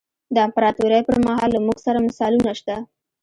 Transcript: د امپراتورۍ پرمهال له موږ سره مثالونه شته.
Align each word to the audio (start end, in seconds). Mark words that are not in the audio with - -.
د 0.33 0.35
امپراتورۍ 0.47 1.01
پرمهال 1.09 1.49
له 1.53 1.59
موږ 1.65 1.77
سره 1.85 2.03
مثالونه 2.07 2.51
شته. 2.59 2.75